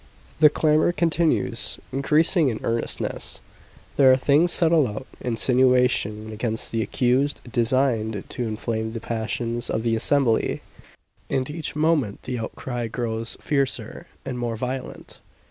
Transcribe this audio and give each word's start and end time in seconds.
The 0.39 0.49
clamour 0.49 0.93
continues, 0.93 1.77
increasing 1.93 2.49
in 2.49 2.59
earnestness. 2.63 3.39
There 3.97 4.11
are 4.11 4.17
things 4.17 4.51
said 4.51 4.71
aloud 4.71 5.05
insinuations 5.19 6.33
against 6.33 6.71
the 6.71 6.81
accused 6.81 7.39
designed 7.51 8.23
to 8.27 8.47
inflame 8.47 8.93
the 8.93 8.99
passions 8.99 9.69
of 9.69 9.83
the 9.83 9.95
assembly; 9.95 10.63
and 11.29 11.47
each 11.51 11.75
moment 11.75 12.23
the 12.23 12.39
outcry 12.39 12.87
grows 12.87 13.37
fiercer 13.41 14.07
and 14.25 14.39
more 14.39 14.55
virulent. 14.55 15.19